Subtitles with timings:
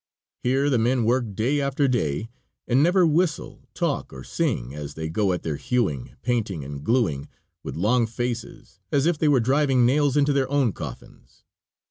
[0.41, 2.27] Here the men work day after day,
[2.67, 7.27] and never whistle, talk, or sing, as they go at their hewing, painting and glueing,
[7.61, 11.43] with long faces, as if they were driving nails into their own coffins.